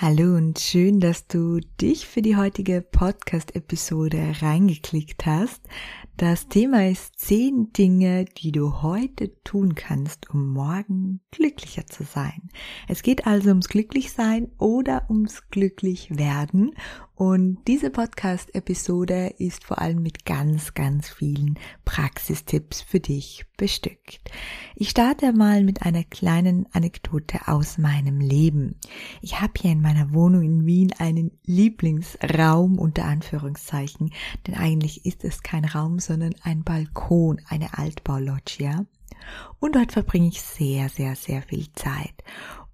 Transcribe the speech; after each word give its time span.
Hallo 0.00 0.36
und 0.36 0.60
schön, 0.60 1.00
dass 1.00 1.26
du 1.26 1.58
dich 1.80 2.06
für 2.06 2.22
die 2.22 2.36
heutige 2.36 2.82
Podcast-Episode 2.82 4.34
reingeklickt 4.40 5.26
hast. 5.26 5.60
Das 6.16 6.46
Thema 6.46 6.88
ist 6.88 7.18
zehn 7.18 7.72
Dinge, 7.72 8.24
die 8.24 8.52
du 8.52 8.80
heute 8.82 9.34
tun 9.42 9.74
kannst, 9.74 10.30
um 10.30 10.52
morgen 10.52 11.18
glücklicher 11.32 11.88
zu 11.88 12.04
sein. 12.04 12.48
Es 12.86 13.02
geht 13.02 13.26
also 13.26 13.48
ums 13.48 13.68
Glücklichsein 13.68 14.52
oder 14.56 15.04
ums 15.10 15.48
Glücklichwerden. 15.50 16.76
Und 17.18 17.58
diese 17.66 17.90
Podcast-Episode 17.90 19.34
ist 19.38 19.64
vor 19.64 19.80
allem 19.80 20.02
mit 20.02 20.24
ganz, 20.24 20.74
ganz 20.74 21.08
vielen 21.08 21.58
Praxistipps 21.84 22.80
für 22.80 23.00
dich 23.00 23.44
bestückt. 23.56 24.20
Ich 24.76 24.90
starte 24.90 25.32
mal 25.32 25.64
mit 25.64 25.82
einer 25.82 26.04
kleinen 26.04 26.66
Anekdote 26.70 27.48
aus 27.48 27.76
meinem 27.76 28.20
Leben. 28.20 28.76
Ich 29.20 29.40
habe 29.40 29.54
hier 29.60 29.72
in 29.72 29.80
meiner 29.80 30.14
Wohnung 30.14 30.42
in 30.42 30.64
Wien 30.64 30.92
einen 30.96 31.32
Lieblingsraum 31.44 32.78
unter 32.78 33.06
Anführungszeichen, 33.06 34.12
denn 34.46 34.54
eigentlich 34.54 35.04
ist 35.04 35.24
es 35.24 35.42
kein 35.42 35.64
Raum, 35.64 35.98
sondern 35.98 36.36
ein 36.42 36.62
Balkon, 36.62 37.40
eine 37.48 37.76
Altbauloggia. 37.76 38.86
Und 39.58 39.74
dort 39.74 39.90
verbringe 39.90 40.28
ich 40.28 40.40
sehr, 40.40 40.88
sehr, 40.88 41.16
sehr 41.16 41.42
viel 41.42 41.66
Zeit. 41.72 42.14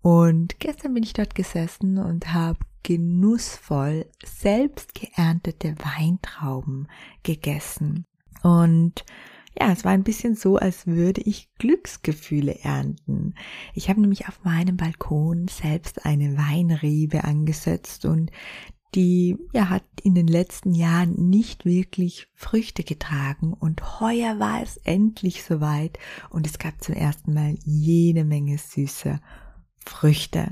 Und 0.02 0.60
gestern 0.60 0.92
bin 0.92 1.02
ich 1.02 1.14
dort 1.14 1.34
gesessen 1.34 1.96
und 1.96 2.34
habe 2.34 2.58
genussvoll 2.84 4.06
selbst 4.24 4.94
geerntete 4.94 5.74
Weintrauben 5.78 6.86
gegessen. 7.24 8.06
Und 8.42 9.04
ja, 9.58 9.72
es 9.72 9.84
war 9.84 9.92
ein 9.92 10.04
bisschen 10.04 10.36
so, 10.36 10.56
als 10.56 10.86
würde 10.86 11.20
ich 11.22 11.48
Glücksgefühle 11.58 12.60
ernten. 12.62 13.34
Ich 13.72 13.88
habe 13.88 14.00
nämlich 14.00 14.28
auf 14.28 14.44
meinem 14.44 14.76
Balkon 14.76 15.48
selbst 15.48 16.04
eine 16.04 16.36
Weinrebe 16.36 17.24
angesetzt 17.24 18.04
und 18.04 18.30
die 18.94 19.36
ja, 19.52 19.70
hat 19.70 19.84
in 20.02 20.14
den 20.14 20.28
letzten 20.28 20.72
Jahren 20.72 21.30
nicht 21.30 21.64
wirklich 21.64 22.28
Früchte 22.34 22.84
getragen 22.84 23.52
und 23.52 24.00
heuer 24.00 24.38
war 24.38 24.62
es 24.62 24.76
endlich 24.78 25.42
soweit 25.42 25.98
und 26.30 26.46
es 26.46 26.58
gab 26.58 26.82
zum 26.82 26.94
ersten 26.94 27.34
Mal 27.34 27.56
jede 27.64 28.24
Menge 28.24 28.58
süße 28.58 29.20
Früchte. 29.84 30.50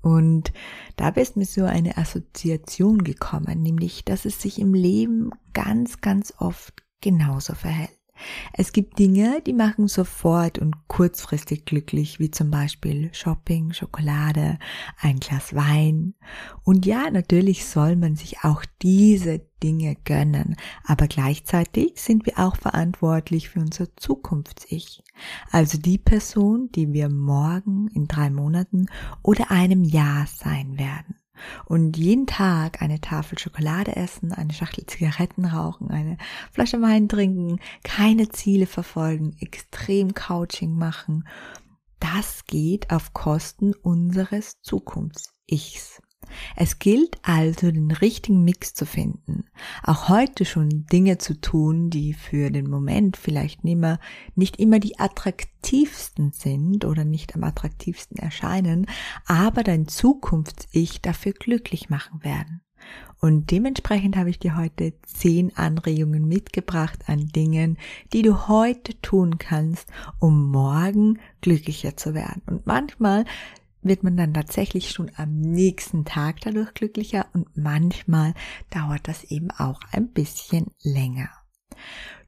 Und 0.00 0.52
dabei 0.96 1.22
ist 1.22 1.36
mir 1.36 1.44
so 1.44 1.64
eine 1.64 1.96
Assoziation 1.96 3.02
gekommen, 3.02 3.62
nämlich, 3.62 4.04
dass 4.04 4.24
es 4.24 4.40
sich 4.40 4.60
im 4.60 4.74
Leben 4.74 5.30
ganz, 5.52 6.00
ganz 6.00 6.34
oft 6.38 6.82
genauso 7.00 7.54
verhält. 7.54 7.97
Es 8.52 8.72
gibt 8.72 8.98
Dinge, 8.98 9.42
die 9.46 9.52
machen 9.52 9.88
sofort 9.88 10.58
und 10.58 10.88
kurzfristig 10.88 11.64
glücklich, 11.64 12.18
wie 12.18 12.30
zum 12.30 12.50
Beispiel 12.50 13.10
Shopping, 13.12 13.72
Schokolade, 13.72 14.58
ein 15.00 15.20
Glas 15.20 15.54
Wein. 15.54 16.14
Und 16.64 16.86
ja, 16.86 17.10
natürlich 17.10 17.66
soll 17.66 17.96
man 17.96 18.16
sich 18.16 18.44
auch 18.44 18.64
diese 18.82 19.40
Dinge 19.62 19.96
gönnen, 20.04 20.56
aber 20.84 21.08
gleichzeitig 21.08 21.94
sind 21.96 22.26
wir 22.26 22.38
auch 22.38 22.56
verantwortlich 22.56 23.48
für 23.48 23.60
unser 23.60 23.94
Zukunfts-Ich. 23.96 25.02
Also 25.50 25.78
die 25.78 25.98
Person, 25.98 26.70
die 26.74 26.92
wir 26.92 27.08
morgen, 27.08 27.88
in 27.88 28.06
drei 28.06 28.30
Monaten 28.30 28.86
oder 29.22 29.50
einem 29.50 29.82
Jahr 29.82 30.26
sein 30.26 30.78
werden 30.78 31.16
und 31.64 31.96
jeden 31.96 32.26
Tag 32.26 32.82
eine 32.82 33.00
Tafel 33.00 33.38
Schokolade 33.38 33.96
essen, 33.96 34.32
eine 34.32 34.52
Schachtel 34.52 34.86
Zigaretten 34.86 35.44
rauchen, 35.44 35.90
eine 35.90 36.16
Flasche 36.52 36.80
Wein 36.80 37.08
trinken, 37.08 37.60
keine 37.82 38.28
Ziele 38.28 38.66
verfolgen, 38.66 39.36
extrem 39.40 40.14
Couching 40.14 40.76
machen, 40.76 41.26
das 42.00 42.44
geht 42.46 42.90
auf 42.90 43.12
Kosten 43.12 43.74
unseres 43.74 44.60
Zukunfts-Ichs. 44.62 46.00
Es 46.56 46.78
gilt 46.78 47.18
also, 47.22 47.70
den 47.70 47.90
richtigen 47.90 48.44
Mix 48.44 48.74
zu 48.74 48.86
finden. 48.86 49.44
Auch 49.82 50.08
heute 50.08 50.44
schon 50.44 50.86
Dinge 50.86 51.18
zu 51.18 51.40
tun, 51.40 51.90
die 51.90 52.14
für 52.14 52.50
den 52.50 52.68
Moment 52.68 53.16
vielleicht 53.16 53.64
nicht, 53.64 53.78
mehr, 53.78 53.98
nicht 54.34 54.58
immer 54.58 54.78
die 54.78 54.98
attraktivsten 54.98 56.32
sind 56.32 56.84
oder 56.84 57.04
nicht 57.04 57.34
am 57.34 57.44
attraktivsten 57.44 58.16
erscheinen, 58.18 58.86
aber 59.26 59.62
dein 59.62 59.88
Zukunfts-Ich 59.88 61.00
dafür 61.00 61.32
glücklich 61.32 61.90
machen 61.90 62.22
werden. 62.22 62.62
Und 63.20 63.50
dementsprechend 63.50 64.16
habe 64.16 64.30
ich 64.30 64.38
dir 64.38 64.56
heute 64.56 64.92
zehn 65.04 65.56
Anregungen 65.56 66.28
mitgebracht 66.28 67.00
an 67.08 67.26
Dingen, 67.28 67.76
die 68.12 68.22
du 68.22 68.46
heute 68.46 69.00
tun 69.00 69.38
kannst, 69.38 69.88
um 70.20 70.50
morgen 70.50 71.18
glücklicher 71.40 71.96
zu 71.96 72.14
werden. 72.14 72.42
Und 72.46 72.66
manchmal 72.66 73.24
wird 73.88 74.02
man 74.02 74.16
dann 74.16 74.34
tatsächlich 74.34 74.90
schon 74.90 75.10
am 75.16 75.40
nächsten 75.40 76.04
Tag 76.04 76.40
dadurch 76.40 76.74
glücklicher 76.74 77.26
und 77.32 77.56
manchmal 77.56 78.34
dauert 78.70 79.08
das 79.08 79.24
eben 79.24 79.50
auch 79.50 79.80
ein 79.92 80.08
bisschen 80.12 80.66
länger. 80.82 81.30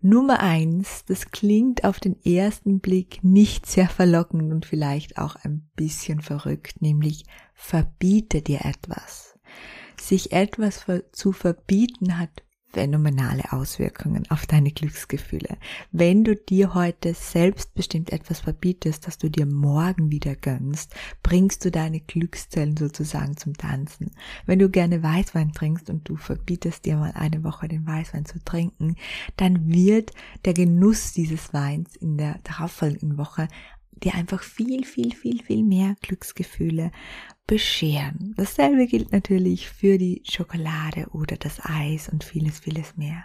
Nummer 0.02 0.40
eins, 0.40 1.04
das 1.06 1.30
klingt 1.30 1.84
auf 1.84 2.00
den 2.00 2.16
ersten 2.24 2.80
Blick 2.80 3.22
nicht 3.22 3.66
sehr 3.66 3.88
verlockend 3.88 4.50
und 4.50 4.64
vielleicht 4.64 5.18
auch 5.18 5.36
ein 5.36 5.68
bisschen 5.76 6.22
verrückt, 6.22 6.80
nämlich 6.80 7.24
verbiete 7.54 8.40
dir 8.40 8.64
etwas. 8.64 9.38
Sich 10.00 10.32
etwas 10.32 10.86
zu 11.12 11.32
verbieten 11.32 12.18
hat 12.18 12.42
phänomenale 12.72 13.52
Auswirkungen 13.52 14.30
auf 14.30 14.46
deine 14.46 14.70
Glücksgefühle. 14.70 15.56
Wenn 15.92 16.24
du 16.24 16.36
dir 16.36 16.74
heute 16.74 17.14
selbstbestimmt 17.14 18.12
etwas 18.12 18.40
verbietest, 18.40 19.06
das 19.06 19.18
du 19.18 19.28
dir 19.28 19.46
morgen 19.46 20.10
wieder 20.10 20.36
gönnst, 20.36 20.94
bringst 21.22 21.64
du 21.64 21.70
deine 21.70 22.00
Glückszellen 22.00 22.76
sozusagen 22.76 23.36
zum 23.36 23.54
Tanzen. 23.54 24.12
Wenn 24.46 24.58
du 24.58 24.70
gerne 24.70 25.02
Weißwein 25.02 25.52
trinkst 25.52 25.90
und 25.90 26.08
du 26.08 26.16
verbietest 26.16 26.84
dir 26.84 26.96
mal 26.96 27.12
eine 27.12 27.42
Woche 27.44 27.68
den 27.68 27.86
Weißwein 27.86 28.24
zu 28.24 28.38
trinken, 28.44 28.96
dann 29.36 29.72
wird 29.72 30.12
der 30.44 30.54
Genuss 30.54 31.12
dieses 31.12 31.52
Weins 31.52 31.96
in 31.96 32.16
der 32.16 32.38
darauffolgenden 32.44 33.18
Woche 33.18 33.48
dir 34.02 34.14
einfach 34.14 34.42
viel, 34.42 34.84
viel, 34.84 35.14
viel, 35.14 35.42
viel 35.42 35.62
mehr 35.62 35.94
Glücksgefühle 36.00 36.90
bescheren. 37.50 38.32
Dasselbe 38.36 38.86
gilt 38.86 39.10
natürlich 39.10 39.68
für 39.68 39.98
die 39.98 40.22
Schokolade 40.24 41.08
oder 41.10 41.36
das 41.36 41.58
Eis 41.64 42.08
und 42.08 42.22
vieles, 42.22 42.60
vieles 42.60 42.96
mehr. 42.96 43.24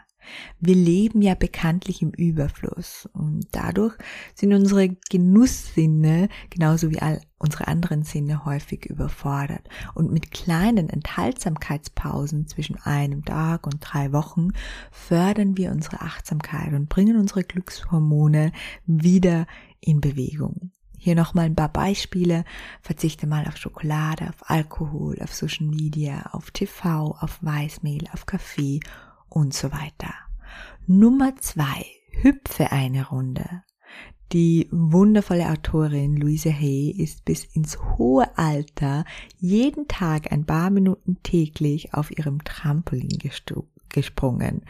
Wir 0.60 0.74
leben 0.74 1.22
ja 1.22 1.36
bekanntlich 1.36 2.02
im 2.02 2.10
Überfluss 2.10 3.08
und 3.14 3.46
dadurch 3.52 3.96
sind 4.34 4.52
unsere 4.52 4.90
Genusssinne 5.12 6.30
genauso 6.50 6.90
wie 6.90 7.04
all 7.04 7.22
unsere 7.38 7.68
anderen 7.68 8.02
Sinne 8.02 8.46
häufig 8.46 8.88
überfordert. 8.88 9.70
Und 9.94 10.12
mit 10.12 10.32
kleinen 10.32 10.90
Enthaltsamkeitspausen 10.90 12.48
zwischen 12.48 12.78
einem 12.78 13.24
Tag 13.26 13.68
und 13.68 13.78
drei 13.80 14.12
Wochen 14.12 14.54
fördern 14.90 15.56
wir 15.56 15.72
unsere 15.72 16.02
Achtsamkeit 16.02 16.74
und 16.74 16.90
bringen 16.90 17.18
unsere 17.18 17.44
Glückshormone 17.44 18.54
wieder 18.88 19.46
in 19.82 20.02
Bewegung. 20.02 20.72
Hier 21.06 21.14
nochmal 21.14 21.46
ein 21.46 21.56
paar 21.56 21.72
Beispiele. 21.72 22.46
Verzichte 22.82 23.28
mal 23.28 23.46
auf 23.48 23.58
Schokolade, 23.58 24.28
auf 24.28 24.50
Alkohol, 24.50 25.22
auf 25.22 25.36
Social 25.36 25.68
Media, 25.68 26.32
auf 26.32 26.50
TV, 26.50 27.16
auf 27.20 27.38
Weißmehl, 27.44 28.08
auf 28.12 28.26
Kaffee 28.26 28.80
und 29.30 29.54
so 29.54 29.72
weiter. 29.72 30.16
Nummer 30.88 31.36
zwei. 31.36 31.86
Hüpfe 32.24 32.72
eine 32.72 33.10
Runde. 33.10 33.62
Die 34.32 34.68
wundervolle 34.72 35.48
Autorin 35.48 36.18
Louise 36.18 36.52
Hay 36.52 36.90
ist 36.90 37.24
bis 37.24 37.44
ins 37.46 37.78
hohe 38.00 38.36
Alter 38.36 39.06
jeden 39.38 39.88
Tag 39.88 40.32
ein 40.32 40.48
paar 40.48 40.72
Minuten 40.72 41.18
täglich 41.22 41.94
auf 41.94 42.10
ihrem 42.10 42.44
Trampolin 42.44 43.20
gesprungen 43.90 44.64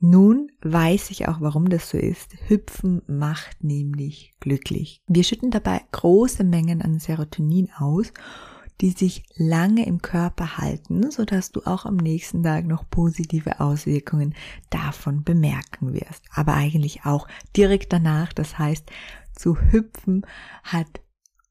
nun 0.00 0.50
weiß 0.62 1.10
ich 1.10 1.28
auch, 1.28 1.40
warum 1.40 1.68
das 1.68 1.88
so 1.90 1.98
ist. 1.98 2.34
Hüpfen 2.48 3.02
macht 3.06 3.64
nämlich 3.64 4.34
glücklich. 4.40 5.00
Wir 5.06 5.24
schütten 5.24 5.50
dabei 5.50 5.80
große 5.92 6.44
Mengen 6.44 6.82
an 6.82 6.98
Serotonin 6.98 7.70
aus, 7.78 8.12
die 8.80 8.90
sich 8.90 9.24
lange 9.36 9.86
im 9.86 10.02
Körper 10.02 10.58
halten, 10.58 11.10
sodass 11.10 11.52
du 11.52 11.62
auch 11.64 11.86
am 11.86 11.96
nächsten 11.96 12.42
Tag 12.42 12.66
noch 12.66 12.88
positive 12.90 13.60
Auswirkungen 13.60 14.34
davon 14.70 15.22
bemerken 15.22 15.94
wirst. 15.94 16.24
Aber 16.32 16.54
eigentlich 16.54 17.04
auch 17.04 17.28
direkt 17.56 17.92
danach. 17.92 18.32
Das 18.32 18.58
heißt, 18.58 18.90
zu 19.34 19.56
hüpfen 19.56 20.26
hat 20.64 21.00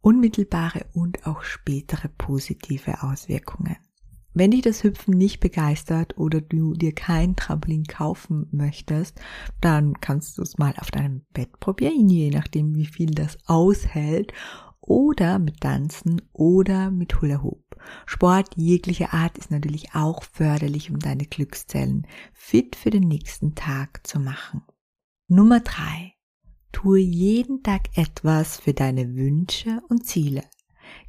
unmittelbare 0.01 0.85
und 0.93 1.25
auch 1.25 1.43
spätere 1.43 2.09
positive 2.09 3.03
Auswirkungen. 3.03 3.77
Wenn 4.33 4.51
dich 4.51 4.61
das 4.61 4.83
Hüpfen 4.83 5.15
nicht 5.15 5.39
begeistert 5.39 6.17
oder 6.17 6.41
du 6.41 6.73
dir 6.73 6.93
kein 6.93 7.35
Trampolin 7.35 7.85
kaufen 7.85 8.47
möchtest, 8.51 9.19
dann 9.61 9.99
kannst 10.01 10.37
du 10.37 10.41
es 10.41 10.57
mal 10.57 10.73
auf 10.77 10.91
deinem 10.91 11.21
Bett 11.33 11.59
probieren, 11.59 12.09
je 12.09 12.29
nachdem 12.29 12.75
wie 12.75 12.87
viel 12.87 13.11
das 13.11 13.37
aushält 13.45 14.33
oder 14.81 15.39
mit 15.39 15.61
Tanzen 15.61 16.21
oder 16.33 16.91
mit 16.91 17.21
Hula 17.21 17.41
Hoop. 17.41 17.63
Sport 18.05 18.55
jeglicher 18.55 19.13
Art 19.13 19.37
ist 19.37 19.51
natürlich 19.51 19.93
auch 19.93 20.23
förderlich, 20.23 20.89
um 20.89 20.99
deine 20.99 21.25
Glückszellen 21.25 22.07
fit 22.33 22.75
für 22.75 22.89
den 22.89 23.03
nächsten 23.03 23.55
Tag 23.55 24.05
zu 24.05 24.19
machen. 24.19 24.61
Nummer 25.27 25.59
drei: 25.59 26.13
Tue 26.71 26.99
jeden 26.99 27.63
Tag 27.63 27.97
etwas 27.97 28.57
für 28.57 28.73
deine 28.73 29.15
Wünsche 29.15 29.81
und 29.89 30.05
Ziele. 30.05 30.43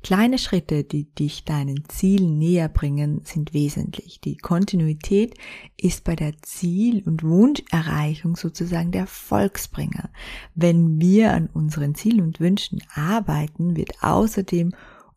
Kleine 0.03 0.39
Schritte, 0.39 0.85
die 0.85 1.05
dich 1.05 1.45
deinen 1.45 1.89
Zielen 1.89 2.39
näher 2.39 2.69
bringen, 2.69 3.23
sind 3.25 3.55
wesentlich. 3.55 4.21
Die 4.21 4.37
Kontinuität 4.37 5.35
ist 5.77 6.05
bei 6.05 6.17
der 6.17 6.35
Ziel- 6.43 7.03
und 7.05 7.23
Wunscherreichung 7.23 8.37
sozusagen 8.37 8.93
der 8.93 9.07
Volksbringer. 9.07 10.11
Wenn 10.55 11.01
wir 11.01 11.33
an 11.33 11.49
unseren 11.53 11.95
Zielen 11.95 12.21
und 12.21 12.41
Wünschen 12.41 12.83
arbeiten, 12.95 13.77
wird 13.77 14.03
außerdem 14.03 14.73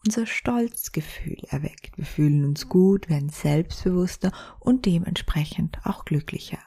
unser 0.06 0.26
Stolzgefühl 0.26 1.38
erweckt. 1.50 1.98
Wir 1.98 2.06
fühlen 2.06 2.46
uns 2.46 2.70
gut, 2.70 3.10
werden 3.10 3.30
selbstbewusster 3.30 4.32
und 4.60 4.86
dementsprechend 4.86 5.80
auch 5.84 6.06
glücklicher. 6.06 6.60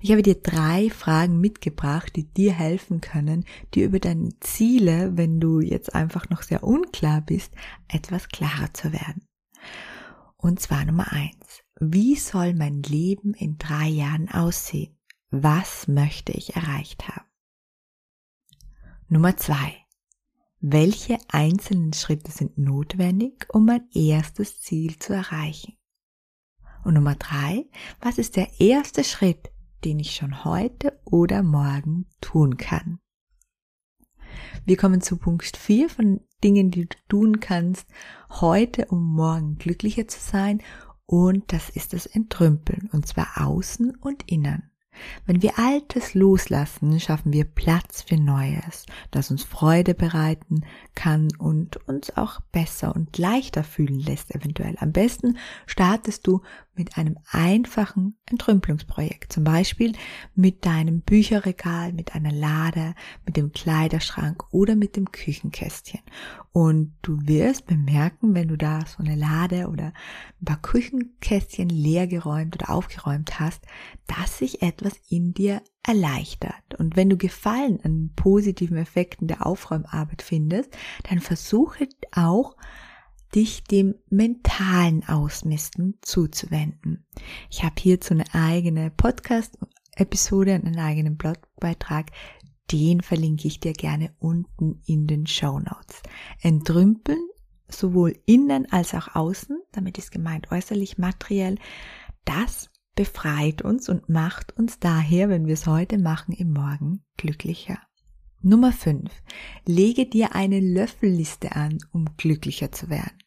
Ich 0.00 0.10
habe 0.10 0.22
dir 0.22 0.34
drei 0.34 0.90
Fragen 0.90 1.40
mitgebracht, 1.40 2.16
die 2.16 2.24
dir 2.24 2.52
helfen 2.52 3.00
können, 3.00 3.44
dir 3.74 3.86
über 3.86 4.00
deine 4.00 4.30
Ziele, 4.40 5.16
wenn 5.16 5.40
du 5.40 5.60
jetzt 5.60 5.94
einfach 5.94 6.28
noch 6.28 6.42
sehr 6.42 6.64
unklar 6.64 7.20
bist, 7.20 7.54
etwas 7.88 8.28
klarer 8.28 8.74
zu 8.74 8.92
werden. 8.92 9.26
Und 10.36 10.60
zwar 10.60 10.84
Nummer 10.84 11.12
eins. 11.12 11.62
Wie 11.78 12.16
soll 12.16 12.54
mein 12.54 12.82
Leben 12.82 13.34
in 13.34 13.58
drei 13.58 13.88
Jahren 13.88 14.28
aussehen? 14.28 14.98
Was 15.30 15.88
möchte 15.88 16.32
ich 16.32 16.56
erreicht 16.56 17.08
haben? 17.08 17.26
Nummer 19.08 19.36
zwei. 19.36 19.76
Welche 20.60 21.18
einzelnen 21.28 21.92
Schritte 21.92 22.30
sind 22.30 22.58
notwendig, 22.58 23.46
um 23.52 23.66
mein 23.66 23.88
erstes 23.92 24.60
Ziel 24.60 24.98
zu 24.98 25.12
erreichen? 25.12 25.76
Und 26.84 26.94
Nummer 26.94 27.14
drei, 27.14 27.66
was 28.00 28.18
ist 28.18 28.36
der 28.36 28.60
erste 28.60 29.04
Schritt, 29.04 29.50
den 29.84 29.98
ich 30.00 30.14
schon 30.14 30.44
heute 30.44 30.98
oder 31.04 31.42
morgen 31.42 32.06
tun 32.20 32.56
kann? 32.56 32.98
Wir 34.64 34.76
kommen 34.76 35.00
zu 35.00 35.16
Punkt 35.16 35.56
4 35.56 35.88
von 35.88 36.20
Dingen, 36.42 36.70
die 36.70 36.86
du 36.86 36.96
tun 37.08 37.40
kannst, 37.40 37.86
heute 38.30 38.86
um 38.86 39.14
morgen 39.14 39.58
glücklicher 39.58 40.08
zu 40.08 40.20
sein. 40.20 40.62
Und 41.06 41.52
das 41.52 41.68
ist 41.68 41.92
das 41.92 42.06
Entrümpeln, 42.06 42.88
und 42.92 43.06
zwar 43.06 43.46
außen 43.46 43.94
und 43.96 44.30
innen. 44.30 44.72
Wenn 45.26 45.42
wir 45.42 45.58
Altes 45.58 46.14
loslassen, 46.14 47.00
schaffen 47.00 47.32
wir 47.32 47.44
Platz 47.44 48.02
für 48.02 48.16
Neues, 48.16 48.84
das 49.10 49.30
uns 49.30 49.42
Freude 49.42 49.94
bereiten 49.94 50.64
kann 50.94 51.28
und 51.38 51.76
uns 51.88 52.16
auch 52.16 52.40
besser 52.52 52.94
und 52.94 53.16
leichter 53.16 53.64
fühlen 53.64 54.00
lässt 54.00 54.34
eventuell. 54.34 54.76
Am 54.78 54.92
besten 54.92 55.38
startest 55.66 56.26
du 56.26 56.42
mit 56.74 56.96
einem 56.96 57.18
einfachen 57.30 58.16
Entrümpelungsprojekt, 58.26 59.32
zum 59.32 59.44
Beispiel 59.44 59.92
mit 60.34 60.64
deinem 60.64 61.00
Bücherregal, 61.02 61.92
mit 61.92 62.14
einer 62.14 62.32
Lade, 62.32 62.94
mit 63.26 63.36
dem 63.36 63.52
Kleiderschrank 63.52 64.44
oder 64.52 64.74
mit 64.74 64.96
dem 64.96 65.12
Küchenkästchen. 65.12 66.00
Und 66.52 66.94
du 67.02 67.18
wirst 67.26 67.66
bemerken, 67.66 68.34
wenn 68.34 68.48
du 68.48 68.56
da 68.56 68.80
so 68.86 69.02
eine 69.02 69.16
Lade 69.16 69.68
oder 69.68 69.92
ein 70.40 70.44
paar 70.44 70.60
Küchenkästchen 70.60 71.68
leergeräumt 71.68 72.56
oder 72.56 72.70
aufgeräumt 72.70 73.40
hast, 73.40 73.62
dass 74.06 74.38
sich 74.38 74.62
etwas 74.62 74.94
in 75.08 75.34
dir 75.34 75.62
erleichtert. 75.82 76.74
Und 76.78 76.96
wenn 76.96 77.10
du 77.10 77.16
Gefallen 77.16 77.80
an 77.82 78.12
positiven 78.16 78.76
Effekten 78.76 79.28
der 79.28 79.46
Aufräumarbeit 79.46 80.22
findest, 80.22 80.70
dann 81.08 81.20
versuche 81.20 81.88
auch, 82.14 82.56
dich 83.34 83.64
dem 83.64 83.94
mentalen 84.10 85.06
Ausmisten 85.08 85.98
zuzuwenden. 86.02 87.06
Ich 87.50 87.64
habe 87.64 87.74
hierzu 87.78 88.14
eine 88.14 88.24
eigene 88.34 88.90
Podcast-Episode 88.90 90.54
und 90.54 90.66
einen 90.66 90.78
eigenen 90.78 91.16
Blogbeitrag, 91.16 92.10
den 92.70 93.00
verlinke 93.00 93.48
ich 93.48 93.60
dir 93.60 93.72
gerne 93.72 94.14
unten 94.18 94.80
in 94.86 95.06
den 95.06 95.26
Show 95.26 95.58
Notes. 95.58 96.02
Entrümpeln, 96.40 97.20
sowohl 97.68 98.18
innen 98.26 98.70
als 98.70 98.94
auch 98.94 99.14
außen, 99.14 99.60
damit 99.72 99.98
ist 99.98 100.10
gemeint 100.10 100.50
äußerlich 100.50 100.98
materiell, 100.98 101.56
das 102.24 102.70
befreit 102.94 103.62
uns 103.62 103.88
und 103.88 104.08
macht 104.08 104.56
uns 104.56 104.78
daher, 104.78 105.28
wenn 105.28 105.46
wir 105.46 105.54
es 105.54 105.66
heute 105.66 105.98
machen, 105.98 106.32
im 106.34 106.52
Morgen 106.52 107.02
glücklicher. 107.16 107.78
Nummer 108.42 108.72
5. 108.72 109.10
Lege 109.66 110.06
dir 110.06 110.34
eine 110.34 110.60
Löffelliste 110.60 111.54
an, 111.54 111.78
um 111.92 112.06
glücklicher 112.16 112.72
zu 112.72 112.90
werden. 112.90 113.21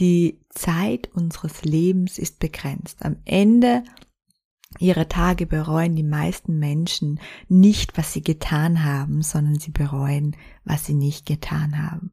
Die 0.00 0.40
Zeit 0.48 1.10
unseres 1.12 1.62
Lebens 1.62 2.18
ist 2.18 2.40
begrenzt. 2.40 3.04
Am 3.04 3.16
Ende 3.26 3.84
ihrer 4.78 5.08
Tage 5.08 5.44
bereuen 5.44 5.94
die 5.94 6.02
meisten 6.02 6.58
Menschen 6.58 7.20
nicht, 7.48 7.98
was 7.98 8.14
sie 8.14 8.22
getan 8.22 8.82
haben, 8.82 9.20
sondern 9.20 9.58
sie 9.58 9.72
bereuen, 9.72 10.36
was 10.64 10.86
sie 10.86 10.94
nicht 10.94 11.26
getan 11.26 11.82
haben. 11.82 12.12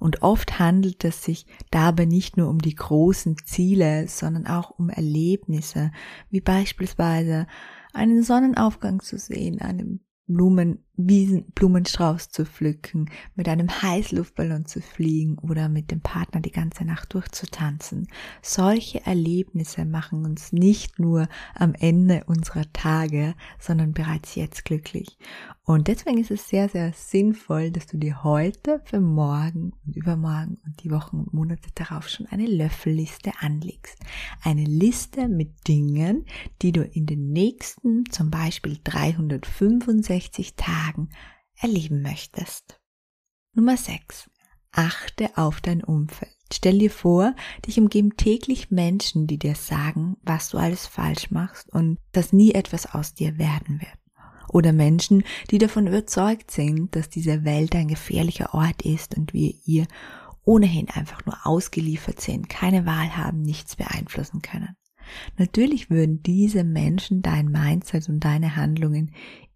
Und 0.00 0.22
oft 0.22 0.58
handelt 0.58 1.04
es 1.04 1.22
sich 1.22 1.46
dabei 1.70 2.04
nicht 2.04 2.36
nur 2.36 2.48
um 2.48 2.58
die 2.58 2.74
großen 2.74 3.36
Ziele, 3.44 4.08
sondern 4.08 4.46
auch 4.46 4.70
um 4.70 4.88
Erlebnisse, 4.88 5.92
wie 6.30 6.40
beispielsweise 6.40 7.46
einen 7.92 8.24
Sonnenaufgang 8.24 9.00
zu 9.00 9.18
sehen, 9.18 9.60
einem 9.60 10.00
Blumenwiesen, 10.26 10.84
Blumenstrauß 10.96 12.28
zu 12.28 12.46
pflücken, 12.46 13.10
mit 13.34 13.48
einem 13.48 13.68
Heißluftballon 13.82 14.64
zu 14.66 14.80
fliegen 14.80 15.38
oder 15.38 15.68
mit 15.68 15.90
dem 15.90 16.00
Partner 16.00 16.40
die 16.40 16.52
ganze 16.52 16.84
Nacht 16.84 17.14
durchzutanzen. 17.14 18.06
Solche 18.42 19.04
Erlebnisse 19.04 19.84
machen 19.84 20.24
uns 20.24 20.52
nicht 20.52 21.00
nur 21.00 21.26
am 21.54 21.74
Ende 21.74 22.22
unserer 22.26 22.72
Tage, 22.72 23.34
sondern 23.58 23.92
bereits 23.92 24.36
jetzt 24.36 24.64
glücklich. 24.64 25.18
Und 25.64 25.88
deswegen 25.88 26.18
ist 26.18 26.30
es 26.30 26.48
sehr, 26.48 26.68
sehr 26.68 26.92
sinnvoll, 26.92 27.70
dass 27.70 27.86
du 27.86 27.96
dir 27.96 28.22
heute 28.22 28.80
für 28.84 29.00
morgen 29.00 29.72
und 29.86 29.96
übermorgen 29.96 30.58
und 30.64 30.84
die 30.84 30.90
Wochen 30.90 31.20
und 31.20 31.34
Monate 31.34 31.70
darauf 31.74 32.08
schon 32.08 32.26
eine 32.26 32.46
Löffelliste 32.46 33.32
anlegst. 33.40 33.98
Eine 34.42 34.64
Liste 34.64 35.26
mit 35.26 35.66
Dingen, 35.66 36.26
die 36.62 36.70
du 36.70 36.82
in 36.82 37.06
den 37.06 37.32
nächsten 37.32 38.04
zum 38.10 38.30
Beispiel 38.30 38.78
365 38.84 40.54
Tagen 40.54 40.83
erleben 41.56 42.02
möchtest. 42.02 42.80
Nummer 43.52 43.76
6. 43.76 44.30
Achte 44.72 45.36
auf 45.36 45.60
dein 45.60 45.82
Umfeld. 45.82 46.32
Stell 46.52 46.78
dir 46.78 46.90
vor, 46.90 47.34
dich 47.66 47.78
umgeben 47.78 48.16
täglich 48.16 48.70
Menschen, 48.70 49.26
die 49.26 49.38
dir 49.38 49.54
sagen, 49.54 50.16
was 50.22 50.50
du 50.50 50.58
alles 50.58 50.86
falsch 50.86 51.30
machst 51.30 51.70
und 51.70 51.98
dass 52.12 52.32
nie 52.32 52.52
etwas 52.52 52.86
aus 52.86 53.14
dir 53.14 53.38
werden 53.38 53.80
wird 53.80 53.98
oder 54.54 54.72
Menschen, 54.72 55.24
die 55.50 55.58
davon 55.58 55.86
überzeugt 55.86 56.50
sind, 56.50 56.94
dass 56.94 57.08
diese 57.08 57.44
Welt 57.44 57.74
ein 57.74 57.88
gefährlicher 57.88 58.54
Ort 58.54 58.82
ist 58.82 59.16
und 59.16 59.32
wir 59.32 59.52
ihr 59.64 59.86
ohnehin 60.44 60.88
einfach 60.90 61.24
nur 61.26 61.36
ausgeliefert 61.44 62.20
sind, 62.20 62.48
keine 62.48 62.86
Wahl 62.86 63.16
haben, 63.16 63.42
nichts 63.42 63.76
beeinflussen 63.76 64.42
können. 64.42 64.76
Natürlich 65.36 65.90
würden 65.90 66.22
diese 66.22 66.64
Menschen 66.64 67.20
dein 67.20 67.48
Mindset 67.48 68.08
und 68.08 68.20
deine 68.20 68.56
Handlungen 68.56 69.12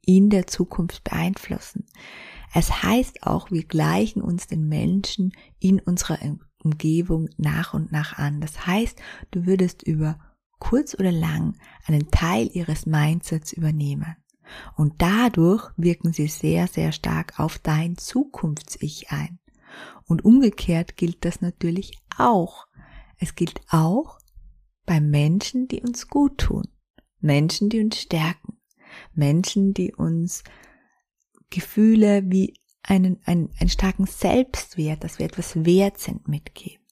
in 0.09 0.31
der 0.31 0.47
Zukunft 0.47 1.05
beeinflussen. 1.05 1.85
Es 2.55 2.83
heißt 2.83 3.25
auch, 3.25 3.51
wir 3.51 3.65
gleichen 3.65 4.23
uns 4.23 4.47
den 4.47 4.67
Menschen 4.67 5.33
in 5.59 5.81
unserer 5.81 6.19
Umgebung 6.65 7.29
nach 7.37 7.75
und 7.75 7.93
nach 7.93 8.17
an. 8.17 8.41
Das 8.41 8.67
heißt, 8.67 8.99
du 9.33 9.45
würdest 9.45 9.83
über 9.83 10.19
kurz 10.59 10.95
oder 10.95 11.13
lang 11.13 11.59
einen 11.85 12.11
Teil 12.11 12.49
ihres 12.55 12.87
Mindsets 12.87 13.53
übernehmen. 13.53 14.17
Und 14.77 14.95
dadurch 15.03 15.71
wirken 15.77 16.15
sie 16.15 16.29
sehr, 16.29 16.69
sehr 16.69 16.93
stark 16.93 17.39
auf 17.39 17.59
dein 17.59 17.99
Zukunfts-Ich 17.99 19.11
ein. 19.11 19.39
Und 20.07 20.25
umgekehrt 20.25 20.97
gilt 20.97 21.27
das 21.27 21.43
natürlich 21.43 21.99
auch. 22.17 22.67
Es 23.19 23.35
gilt 23.35 23.61
auch 23.69 24.19
bei 24.87 25.03
Menschen, 25.03 25.69
die 25.69 25.83
uns 25.83 26.09
gut 26.09 26.39
tun. 26.39 26.67
Menschen, 27.21 27.69
die 27.69 27.81
uns 27.81 28.01
stärken. 28.01 28.58
Menschen, 29.15 29.75
die 29.75 29.95
uns 29.95 30.45
Gefühle 31.51 32.23
wie 32.27 32.55
einen, 32.83 33.19
einen, 33.25 33.51
einen 33.59 33.71
starken 33.71 34.07
Selbstwert, 34.07 35.05
dass 35.05 35.19
wir 35.19 35.27
etwas 35.27 35.65
wert 35.65 35.99
sind, 35.99 36.29
mitgeben. 36.29 36.85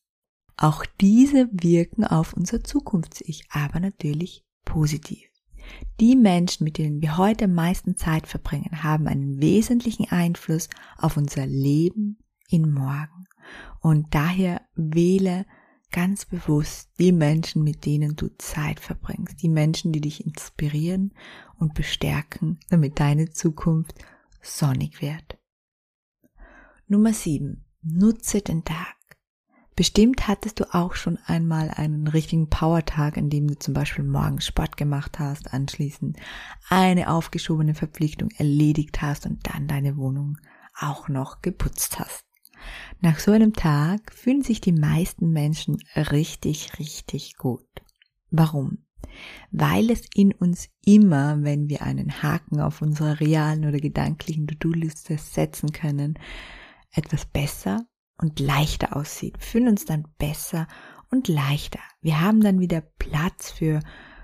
Auch 0.57 0.87
diese 1.01 1.49
wirken 1.53 2.05
auf 2.05 2.33
unser 2.33 2.65
Zukunfts-Ich, 2.65 3.45
aber 3.51 3.81
natürlich 3.81 4.45
positiv. 4.65 5.29
Die 6.01 6.17
Menschen, 6.17 6.65
mit 6.65 6.79
denen 6.79 7.03
wir 7.03 7.17
heute 7.17 7.47
am 7.47 7.55
meisten 7.55 7.97
Zeit 7.97 8.27
verbringen, 8.27 8.83
haben 8.83 9.07
einen 9.07 9.41
wesentlichen 9.41 10.09
Einfluss 10.11 10.69
auf 10.97 11.17
unser 11.17 11.47
Leben 11.47 12.19
in 12.49 12.71
morgen. 12.71 13.27
Und 13.81 14.15
daher 14.15 14.63
wähle 14.75 15.47
ganz 15.97 16.27
bewusst 16.27 16.91
die 16.99 17.11
Menschen, 17.11 17.65
mit 17.65 17.87
denen 17.87 18.17
du 18.17 18.29
Zeit 18.37 18.81
verbringst, 18.81 19.41
die 19.41 19.49
Menschen, 19.49 19.93
die 19.93 20.03
dich 20.03 20.27
inspirieren 20.27 21.15
und 21.59 21.73
bestärken, 21.73 22.61
damit 22.69 23.01
deine 23.01 23.31
Zukunft 23.31 23.95
sonnig 24.43 25.01
wird. 25.01 25.39
Nummer 26.87 27.15
7. 27.15 27.65
Nutze 27.81 28.43
den 28.43 28.63
Tag. 28.63 28.95
Bestimmt 29.75 30.29
hattest 30.29 30.61
du 30.61 30.75
auch 30.75 30.95
schon 30.95 31.19
einmal 31.25 31.71
einen 31.71 32.09
richtigen 32.09 32.51
Powertag, 32.51 33.17
in 33.17 33.31
dem 33.31 33.49
du 33.49 33.59
zum 33.59 33.73
Beispiel 33.73 34.05
morgens 34.05 34.45
Sport 34.45 34.77
gemacht 34.77 35.19
hast, 35.19 35.55
anschließend 35.55 36.19
eine 36.69 37.11
aufgeschobene 37.11 37.75
Verpflichtung 37.75 38.29
erledigt 38.37 39.01
hast 39.01 39.25
und 39.25 39.47
dann 39.47 39.67
deine 39.67 39.97
Wohnung 39.97 40.37
auch 40.79 41.09
noch 41.09 41.41
geputzt 41.41 41.99
hast. 41.99 42.26
Nach 43.01 43.19
so 43.19 43.33
einem 43.33 43.53
Tag 43.53 44.13
fühlen 44.13 44.43
sich 44.43 44.61
die 44.61 44.73
meisten 44.73 45.31
Menschen 45.31 45.79
richtig, 45.95 46.79
richtig 46.79 47.37
gut. 47.37 47.67
Warum? 48.31 48.79
Weil 49.51 49.91
es 49.91 50.03
in 50.15 50.33
uns 50.33 50.69
immer, 50.85 51.43
wenn 51.43 51.69
wir 51.69 51.83
einen 51.83 52.23
Haken 52.23 52.61
auf 52.61 52.83
unserer 52.83 53.21
realen 53.21 53.67
oder 53.67 53.79
gedanklichen 53.79 54.47
To-Do-Liste 54.47 55.17
setzen 55.17 55.73
können, 55.73 56.19
etwas 56.93 57.25
besser 57.27 57.87
und 58.19 58.41
leichter 58.41 58.97
aussieht. 58.97 59.35
Wir 59.39 59.47
fühlen 59.47 59.69
uns 59.69 59.85
dann 59.85 60.07
besser 60.19 60.67
und 61.11 61.29
leichter. 61.29 61.81
Wir 62.01 62.21
haben 62.21 62.41
dann 62.41 62.61
wieder 62.61 62.81
Platz 62.81 63.51
für, 63.51 63.81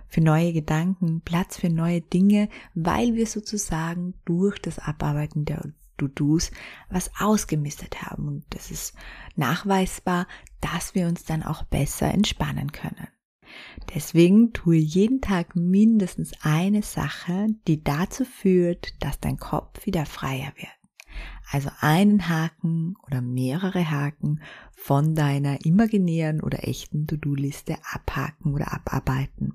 für 0.09 0.21
neue 0.21 0.53
Gedanken, 0.53 1.21
Platz 1.23 1.59
für 1.59 1.71
neue 1.71 2.01
Dinge, 2.01 2.49
weil 2.75 3.15
wir 3.15 3.27
sozusagen 3.27 4.15
durch 4.25 4.59
das 4.61 4.79
Abarbeiten 4.79 5.45
der 5.45 5.65
To-Dos 6.09 6.51
was 6.89 7.11
ausgemistet 7.19 8.03
haben. 8.03 8.29
Und 8.29 8.45
das 8.51 8.71
ist 8.71 8.95
nachweisbar, 9.37 10.27
dass 10.61 10.95
wir 10.95 11.07
uns 11.07 11.25
dann 11.25 11.43
auch 11.43 11.65
besser 11.65 12.13
entspannen 12.13 12.73
können. 12.73 13.09
Deswegen 13.95 14.53
tue 14.53 14.77
jeden 14.77 15.21
Tag 15.21 15.57
mindestens 15.57 16.33
eine 16.43 16.83
Sache, 16.83 17.49
die 17.69 17.83
dazu 17.85 18.25
führt, 18.25 18.95
dass 19.03 19.21
dein 19.21 19.37
Kopf 19.37 19.85
wieder 19.87 20.07
freier 20.07 20.53
wird. 20.57 20.69
Also 21.51 21.71
einen 21.81 22.29
Haken 22.29 22.97
oder 23.07 23.21
mehrere 23.21 23.91
Haken 23.91 24.43
von 24.75 25.15
deiner 25.15 25.65
imaginären 25.67 26.41
oder 26.41 26.67
echten 26.67 27.07
To-Do-Liste 27.07 27.77
abhaken 27.93 28.55
oder 28.55 28.73
abarbeiten. 28.73 29.55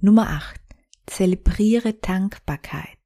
Nummer 0.00 0.28
8. 0.28 0.60
Zelebriere 1.06 1.94
Dankbarkeit. 1.94 2.97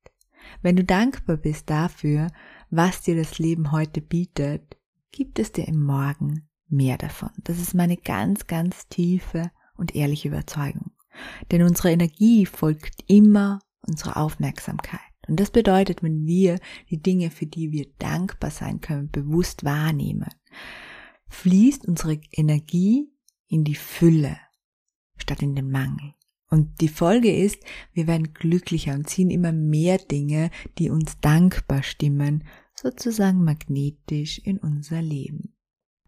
Wenn 0.60 0.76
du 0.76 0.84
dankbar 0.84 1.36
bist 1.36 1.70
dafür, 1.70 2.28
was 2.70 3.02
dir 3.02 3.16
das 3.16 3.38
Leben 3.38 3.72
heute 3.72 4.00
bietet, 4.00 4.76
gibt 5.10 5.38
es 5.38 5.52
dir 5.52 5.66
im 5.66 5.82
Morgen 5.82 6.48
mehr 6.68 6.98
davon. 6.98 7.30
Das 7.38 7.58
ist 7.58 7.74
meine 7.74 7.96
ganz, 7.96 8.46
ganz 8.46 8.88
tiefe 8.88 9.50
und 9.76 9.94
ehrliche 9.94 10.28
Überzeugung. 10.28 10.92
Denn 11.50 11.62
unsere 11.62 11.92
Energie 11.92 12.46
folgt 12.46 13.04
immer 13.06 13.60
unserer 13.82 14.16
Aufmerksamkeit. 14.16 15.00
Und 15.28 15.38
das 15.38 15.50
bedeutet, 15.50 16.02
wenn 16.02 16.26
wir 16.26 16.58
die 16.90 17.00
Dinge, 17.00 17.30
für 17.30 17.46
die 17.46 17.70
wir 17.70 17.86
dankbar 17.98 18.50
sein 18.50 18.80
können, 18.80 19.10
bewusst 19.10 19.64
wahrnehmen, 19.64 20.28
fließt 21.28 21.86
unsere 21.86 22.20
Energie 22.32 23.12
in 23.46 23.64
die 23.64 23.74
Fülle 23.74 24.38
statt 25.16 25.42
in 25.42 25.54
den 25.54 25.70
Mangel. 25.70 26.14
Und 26.52 26.82
die 26.82 26.88
Folge 26.88 27.34
ist, 27.34 27.64
wir 27.94 28.06
werden 28.06 28.34
glücklicher 28.34 28.92
und 28.92 29.08
ziehen 29.08 29.30
immer 29.30 29.52
mehr 29.52 29.96
Dinge, 29.96 30.50
die 30.76 30.90
uns 30.90 31.18
dankbar 31.22 31.82
stimmen, 31.82 32.44
sozusagen 32.74 33.42
magnetisch 33.42 34.38
in 34.38 34.58
unser 34.58 35.00
Leben. 35.00 35.54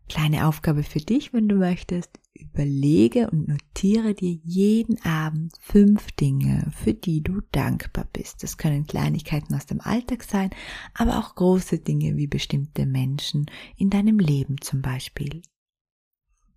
Kleine 0.06 0.46
Aufgabe 0.46 0.82
für 0.82 0.98
dich, 0.98 1.32
wenn 1.32 1.48
du 1.48 1.54
möchtest. 1.54 2.20
Überlege 2.34 3.30
und 3.30 3.48
notiere 3.48 4.12
dir 4.12 4.38
jeden 4.44 5.02
Abend 5.02 5.54
fünf 5.60 6.12
Dinge, 6.12 6.70
für 6.76 6.92
die 6.92 7.22
du 7.22 7.40
dankbar 7.50 8.06
bist. 8.12 8.42
Das 8.42 8.58
können 8.58 8.86
Kleinigkeiten 8.86 9.54
aus 9.54 9.64
dem 9.64 9.80
Alltag 9.80 10.24
sein, 10.24 10.50
aber 10.92 11.20
auch 11.20 11.36
große 11.36 11.78
Dinge 11.78 12.18
wie 12.18 12.26
bestimmte 12.26 12.84
Menschen 12.84 13.46
in 13.78 13.88
deinem 13.88 14.18
Leben 14.18 14.60
zum 14.60 14.82
Beispiel. 14.82 15.40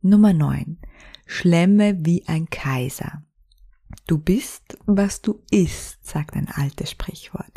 Nummer 0.01 0.34
9. 0.34 0.77
Schlemme 1.25 2.06
wie 2.06 2.27
ein 2.27 2.50
Kaiser. 2.50 3.24
Du 4.06 4.17
bist, 4.17 4.77
was 4.86 5.22
du 5.22 5.41
isst, 5.51 6.06
sagt 6.06 6.36
ein 6.36 6.48
altes 6.50 6.91
Sprichwort. 6.91 7.51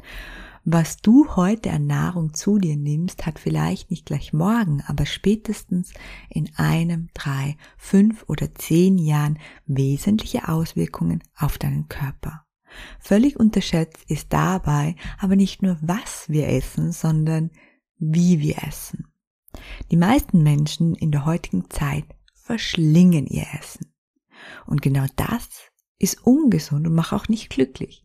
Was 0.64 0.99
du 0.99 1.37
heute 1.37 1.70
an 1.70 1.87
Nahrung 1.87 2.34
zu 2.34 2.58
dir 2.58 2.76
nimmst, 2.76 3.25
hat 3.25 3.38
vielleicht 3.38 3.90
nicht 3.90 4.04
gleich 4.04 4.32
morgen, 4.32 4.82
aber 4.87 5.06
spätestens 5.06 5.92
in 6.28 6.50
einem, 6.56 7.08
drei, 7.14 7.56
fünf 7.78 8.25
oder 8.28 8.54
zehn 8.54 8.99
Jahren 8.99 9.38
wesentliche 9.66 10.49
Auswirkungen 10.49 11.22
auf 11.34 11.56
deinen 11.56 11.88
Körper. 11.88 12.44
Völlig 13.00 13.38
unterschätzt 13.38 14.04
ist 14.08 14.32
dabei 14.32 14.96
aber 15.18 15.34
nicht 15.34 15.62
nur, 15.62 15.78
was 15.80 16.28
wir 16.28 16.49
essen, 16.49 16.92
sondern 16.92 17.50
wie 17.99 18.40
wir 18.40 18.62
essen. 18.62 19.06
Die 19.90 19.96
meisten 19.96 20.42
Menschen 20.42 20.94
in 20.94 21.10
der 21.10 21.25
heutigen 21.25 21.68
Zeit 21.70 22.04
verschlingen 22.34 23.26
ihr 23.26 23.46
Essen. 23.58 23.92
Und 24.66 24.82
genau 24.82 25.06
das 25.16 25.70
ist 26.00 26.26
ungesund 26.26 26.88
und 26.88 26.95
macht 26.95 27.12
auch 27.12 27.28
nicht 27.28 27.50
glücklich. 27.50 28.04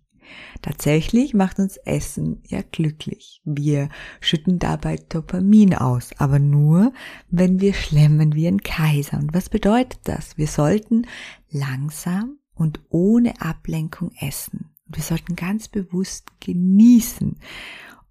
Tatsächlich 0.61 1.33
macht 1.33 1.59
uns 1.59 1.77
Essen 1.77 2.41
ja 2.47 2.61
glücklich. 2.61 3.41
Wir 3.45 3.89
schütten 4.19 4.59
dabei 4.59 4.97
Dopamin 5.09 5.75
aus, 5.75 6.11
aber 6.17 6.39
nur, 6.39 6.93
wenn 7.29 7.61
wir 7.61 7.73
schlemmen 7.73 8.33
wie 8.33 8.47
ein 8.47 8.61
Kaiser. 8.61 9.17
Und 9.17 9.33
was 9.33 9.49
bedeutet 9.49 9.99
das? 10.03 10.37
Wir 10.37 10.47
sollten 10.47 11.07
langsam 11.49 12.39
und 12.53 12.81
ohne 12.89 13.39
Ablenkung 13.41 14.11
essen. 14.19 14.71
wir 14.87 15.01
sollten 15.01 15.35
ganz 15.35 15.67
bewusst 15.67 16.27
genießen. 16.41 17.39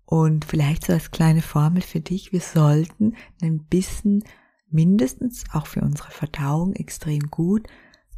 Und 0.04 0.44
vielleicht 0.44 0.84
so 0.84 0.92
als 0.92 1.10
kleine 1.10 1.40
Formel 1.40 1.82
für 1.82 2.00
dich, 2.00 2.32
wir 2.32 2.40
sollten 2.40 3.14
einen 3.40 3.64
Bissen 3.64 4.24
mindestens 4.70 5.44
auch 5.52 5.66
für 5.66 5.80
unsere 5.80 6.10
Verdauung 6.10 6.74
extrem 6.74 7.30
gut 7.30 7.68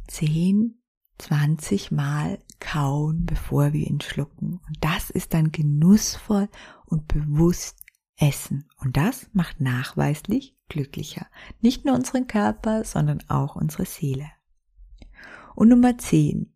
10 0.07 0.77
20 1.19 1.91
Mal 1.91 2.39
kauen, 2.59 3.25
bevor 3.25 3.73
wir 3.73 3.87
ihn 3.87 4.01
schlucken. 4.01 4.59
Und 4.67 4.77
das 4.81 5.09
ist 5.09 5.33
dann 5.33 5.51
genussvoll 5.51 6.49
und 6.85 7.07
bewusst 7.07 7.83
essen. 8.17 8.67
Und 8.77 8.97
das 8.97 9.29
macht 9.33 9.61
nachweislich 9.61 10.55
glücklicher. 10.69 11.27
Nicht 11.61 11.85
nur 11.85 11.95
unseren 11.95 12.27
Körper, 12.27 12.83
sondern 12.83 13.23
auch 13.29 13.55
unsere 13.55 13.85
Seele. 13.85 14.29
Und 15.55 15.69
Nummer 15.69 15.97
10. 15.97 16.53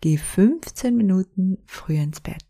Geh 0.00 0.18
15 0.18 0.96
Minuten 0.96 1.58
früh 1.66 1.96
ins 1.96 2.20
Bett. 2.20 2.44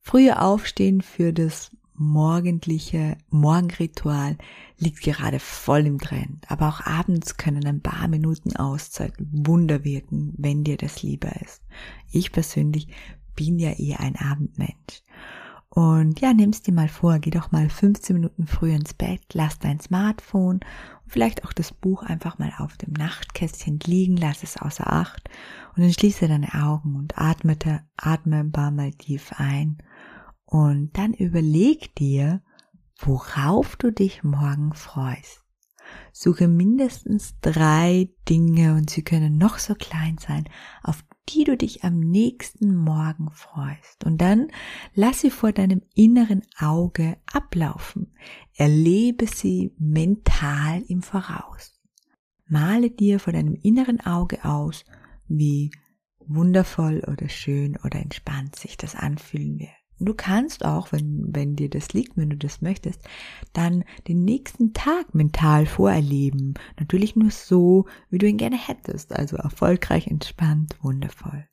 Früher 0.00 0.42
aufstehen 0.42 1.00
für 1.00 1.32
das 1.32 1.74
morgendliche 2.00 3.18
Morgenritual 3.28 4.38
liegt 4.78 5.02
gerade 5.02 5.38
voll 5.38 5.86
im 5.86 5.98
Trend. 5.98 6.50
Aber 6.50 6.68
auch 6.68 6.80
abends 6.80 7.36
können 7.36 7.66
ein 7.66 7.82
paar 7.82 8.08
Minuten 8.08 8.56
Auszeit 8.56 9.12
Wunder 9.18 9.84
wirken, 9.84 10.32
wenn 10.38 10.64
dir 10.64 10.78
das 10.78 11.02
lieber 11.02 11.30
ist. 11.42 11.62
Ich 12.10 12.32
persönlich 12.32 12.88
bin 13.36 13.58
ja 13.58 13.72
eher 13.72 14.00
ein 14.00 14.16
Abendmensch. 14.16 15.02
Und 15.68 16.20
ja, 16.20 16.32
nimm's 16.32 16.62
dir 16.62 16.72
mal 16.72 16.88
vor, 16.88 17.18
geh 17.18 17.30
doch 17.30 17.52
mal 17.52 17.68
15 17.68 18.16
Minuten 18.16 18.46
früh 18.46 18.72
ins 18.72 18.94
Bett, 18.94 19.20
lass 19.34 19.58
dein 19.58 19.78
Smartphone 19.78 20.56
und 20.56 20.64
vielleicht 21.06 21.44
auch 21.44 21.52
das 21.52 21.70
Buch 21.70 22.02
einfach 22.02 22.38
mal 22.38 22.52
auf 22.58 22.76
dem 22.78 22.92
Nachtkästchen 22.94 23.78
liegen, 23.84 24.16
lass 24.16 24.42
es 24.42 24.56
außer 24.56 24.92
Acht 24.92 25.28
und 25.76 25.82
dann 25.82 25.92
schließe 25.92 26.26
deine 26.26 26.54
Augen 26.54 26.96
und 26.96 27.16
atme, 27.18 27.56
atme 27.96 28.38
ein 28.38 28.50
paar 28.50 28.72
Mal 28.72 28.90
tief 28.92 29.32
ein 29.36 29.78
und 30.50 30.90
dann 30.98 31.14
überleg 31.14 31.94
dir, 31.94 32.42
worauf 32.98 33.76
du 33.76 33.90
dich 33.92 34.22
morgen 34.22 34.74
freust. 34.74 35.44
Suche 36.12 36.48
mindestens 36.48 37.34
drei 37.40 38.10
Dinge 38.28 38.74
und 38.74 38.90
sie 38.90 39.02
können 39.02 39.38
noch 39.38 39.58
so 39.58 39.74
klein 39.74 40.18
sein, 40.18 40.44
auf 40.82 41.04
die 41.28 41.44
du 41.44 41.56
dich 41.56 41.84
am 41.84 42.00
nächsten 42.00 42.74
Morgen 42.74 43.30
freust. 43.30 44.04
Und 44.04 44.18
dann 44.20 44.48
lass 44.94 45.20
sie 45.20 45.30
vor 45.30 45.52
deinem 45.52 45.82
inneren 45.94 46.42
Auge 46.58 47.16
ablaufen. 47.32 48.12
Erlebe 48.54 49.26
sie 49.26 49.72
mental 49.78 50.82
im 50.88 51.02
Voraus. 51.02 51.80
Male 52.48 52.90
dir 52.90 53.20
vor 53.20 53.32
deinem 53.32 53.54
inneren 53.54 54.00
Auge 54.00 54.44
aus, 54.44 54.84
wie 55.28 55.70
wundervoll 56.18 57.04
oder 57.06 57.28
schön 57.28 57.76
oder 57.84 58.00
entspannt 58.00 58.56
sich 58.56 58.76
das 58.76 58.96
anfühlen 58.96 59.60
wird. 59.60 59.79
Du 60.00 60.14
kannst 60.14 60.64
auch, 60.64 60.92
wenn, 60.92 61.26
wenn 61.28 61.56
dir 61.56 61.68
das 61.68 61.92
liegt, 61.92 62.16
wenn 62.16 62.30
du 62.30 62.36
das 62.36 62.62
möchtest, 62.62 63.02
dann 63.52 63.84
den 64.08 64.24
nächsten 64.24 64.72
Tag 64.72 65.14
mental 65.14 65.66
vorerleben. 65.66 66.54
Natürlich 66.78 67.16
nur 67.16 67.30
so, 67.30 67.86
wie 68.08 68.18
du 68.18 68.26
ihn 68.26 68.38
gerne 68.38 68.58
hättest. 68.58 69.12
Also 69.12 69.36
erfolgreich, 69.36 70.06
entspannt, 70.06 70.76
wundervoll. 70.82 71.46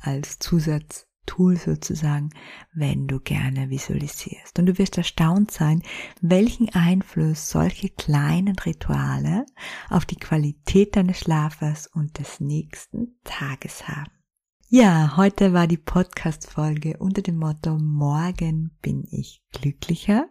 Als 0.00 0.38
Zusatz 0.38 1.08
Tool 1.28 1.56
sozusagen, 1.56 2.30
wenn 2.72 3.06
du 3.06 3.20
gerne 3.20 3.68
visualisierst. 3.68 4.58
Und 4.58 4.66
du 4.66 4.78
wirst 4.78 4.96
erstaunt 4.96 5.50
sein, 5.50 5.82
welchen 6.22 6.70
Einfluss 6.70 7.50
solche 7.50 7.90
kleinen 7.90 8.58
Rituale 8.58 9.44
auf 9.90 10.06
die 10.06 10.16
Qualität 10.16 10.96
deines 10.96 11.20
Schlafes 11.20 11.86
und 11.86 12.18
des 12.18 12.40
nächsten 12.40 13.20
Tages 13.24 13.86
haben. 13.86 14.17
Ja, 14.70 15.16
heute 15.16 15.54
war 15.54 15.66
die 15.66 15.78
Podcast-Folge 15.78 16.98
unter 16.98 17.22
dem 17.22 17.38
Motto 17.38 17.78
Morgen 17.78 18.70
bin 18.82 19.02
ich 19.10 19.42
glücklicher. 19.50 20.28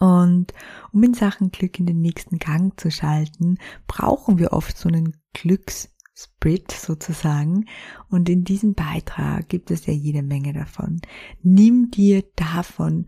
Und 0.00 0.52
um 0.92 1.04
in 1.04 1.14
Sachen 1.14 1.52
Glück 1.52 1.78
in 1.78 1.86
den 1.86 2.00
nächsten 2.00 2.40
Gang 2.40 2.78
zu 2.80 2.90
schalten, 2.90 3.58
brauchen 3.86 4.40
wir 4.40 4.52
oft 4.52 4.76
so 4.76 4.88
einen 4.88 5.16
Glückssprit 5.34 6.72
sozusagen. 6.72 7.66
Und 8.10 8.28
in 8.28 8.42
diesem 8.42 8.74
Beitrag 8.74 9.48
gibt 9.48 9.70
es 9.70 9.86
ja 9.86 9.92
jede 9.92 10.24
Menge 10.24 10.52
davon. 10.52 11.00
Nimm 11.44 11.92
dir 11.92 12.24
davon 12.34 13.06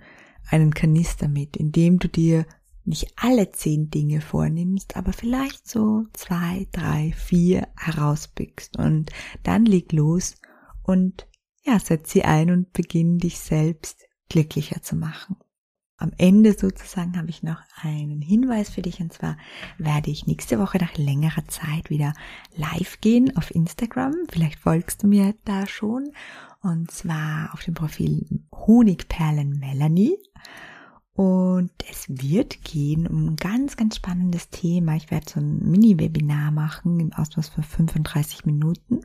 einen 0.48 0.72
Kanister 0.72 1.26
mit, 1.26 1.56
indem 1.56 1.98
du 1.98 2.08
dir 2.08 2.46
nicht 2.84 3.14
alle 3.16 3.50
zehn 3.50 3.90
Dinge 3.90 4.20
vornimmst, 4.20 4.96
aber 4.96 5.12
vielleicht 5.12 5.66
so 5.66 6.04
zwei, 6.12 6.68
drei, 6.70 7.12
vier 7.16 7.66
herauspickst. 7.76 8.78
Und 8.78 9.10
dann 9.42 9.64
leg 9.64 9.90
los 9.90 10.36
und 10.88 11.28
ja, 11.64 11.78
setz 11.78 12.10
sie 12.10 12.24
ein 12.24 12.50
und 12.50 12.72
beginn 12.72 13.18
dich 13.18 13.38
selbst 13.38 14.08
glücklicher 14.30 14.80
zu 14.82 14.96
machen. 14.96 15.36
Am 15.98 16.12
Ende 16.16 16.54
sozusagen 16.54 17.18
habe 17.18 17.28
ich 17.28 17.42
noch 17.42 17.60
einen 17.82 18.22
Hinweis 18.22 18.70
für 18.70 18.82
dich 18.82 19.00
und 19.00 19.12
zwar 19.12 19.36
werde 19.76 20.10
ich 20.10 20.26
nächste 20.26 20.58
Woche 20.58 20.78
nach 20.78 20.96
längerer 20.96 21.44
Zeit 21.48 21.90
wieder 21.90 22.14
live 22.54 23.00
gehen 23.00 23.36
auf 23.36 23.54
Instagram. 23.54 24.14
Vielleicht 24.30 24.60
folgst 24.60 25.02
du 25.02 25.08
mir 25.08 25.34
da 25.44 25.66
schon 25.66 26.12
und 26.62 26.90
zwar 26.90 27.50
auf 27.52 27.62
dem 27.64 27.74
Profil 27.74 28.44
Honigperlen 28.52 29.58
Melanie. 29.58 30.16
Und 31.18 31.72
es 31.90 32.06
wird 32.08 32.62
gehen 32.62 33.08
um 33.08 33.30
ein 33.30 33.34
ganz, 33.34 33.76
ganz 33.76 33.96
spannendes 33.96 34.50
Thema. 34.50 34.94
Ich 34.94 35.10
werde 35.10 35.28
so 35.28 35.40
ein 35.40 35.68
Mini-Webinar 35.68 36.52
machen 36.52 37.00
im 37.00 37.12
Ausmaß 37.12 37.48
von 37.48 37.64
35 37.64 38.44
Minuten. 38.44 39.00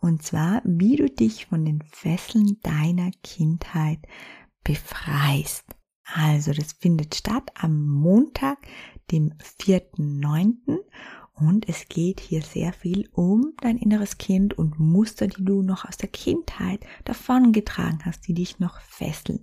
Und 0.00 0.24
zwar, 0.24 0.62
wie 0.64 0.96
du 0.96 1.08
dich 1.08 1.46
von 1.46 1.64
den 1.64 1.80
Fesseln 1.82 2.58
deiner 2.64 3.12
Kindheit 3.22 4.00
befreist. 4.64 5.64
Also, 6.12 6.52
das 6.52 6.72
findet 6.72 7.14
statt 7.14 7.52
am 7.54 7.86
Montag, 7.86 8.58
dem 9.12 9.32
4.9. 9.38 10.56
Und 11.34 11.68
es 11.68 11.88
geht 11.88 12.20
hier 12.20 12.42
sehr 12.42 12.72
viel 12.72 13.08
um 13.12 13.54
dein 13.60 13.76
inneres 13.76 14.18
Kind 14.18 14.56
und 14.56 14.78
Muster, 14.78 15.26
die 15.26 15.44
du 15.44 15.62
noch 15.62 15.84
aus 15.84 15.96
der 15.96 16.08
Kindheit 16.08 16.80
davongetragen 17.04 18.04
hast, 18.04 18.28
die 18.28 18.34
dich 18.34 18.60
noch 18.60 18.80
fesseln 18.80 19.40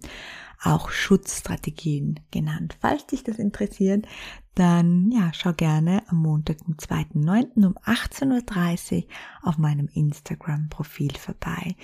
auch 0.63 0.91
Schutzstrategien 0.91 2.19
genannt. 2.29 2.77
Falls 2.79 3.07
dich 3.07 3.23
das 3.23 3.39
interessiert, 3.39 4.05
dann 4.53 5.11
ja, 5.11 5.31
schau 5.33 5.53
gerne 5.53 6.03
am 6.07 6.17
Montag, 6.17 6.59
dem 6.65 6.75
2.9. 6.75 7.65
um 7.65 7.73
18.30 7.77 8.97
Uhr 8.97 9.03
auf 9.41 9.57
meinem 9.57 9.87
Instagram-Profil 9.87 11.15
vorbei. 11.17 11.75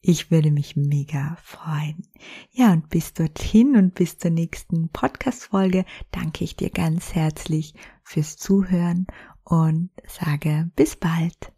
Ich 0.00 0.30
würde 0.30 0.50
mich 0.50 0.76
mega 0.76 1.36
freuen. 1.42 2.06
Ja, 2.50 2.72
und 2.72 2.90
bis 2.90 3.14
dorthin 3.14 3.76
und 3.76 3.94
bis 3.94 4.18
zur 4.18 4.32
nächsten 4.32 4.88
Podcast-Folge 4.90 5.84
danke 6.10 6.44
ich 6.44 6.56
dir 6.56 6.70
ganz 6.70 7.14
herzlich 7.14 7.74
fürs 8.02 8.36
Zuhören 8.36 9.06
und 9.46 9.90
sage 10.06 10.68
bis 10.76 10.96
bald. 10.96 11.52